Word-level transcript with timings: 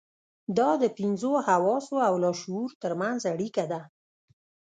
دا 0.57 0.69
د 0.81 0.83
پنځو 0.97 1.31
حواسو 1.47 1.95
او 2.07 2.13
لاشعور 2.23 2.69
ترمنځ 2.81 3.21
اړيکه 3.33 3.63
ده. 3.71 3.81